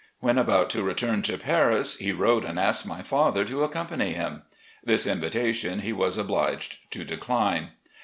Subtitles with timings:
[0.19, 4.41] When about to return to Paris he wrote and asked my father to accompany him.
[4.83, 7.73] This invitation he was obliged to decline.